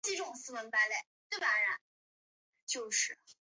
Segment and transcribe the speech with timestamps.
[0.03, 0.71] 区役所设于东
[1.39, 3.17] 本町。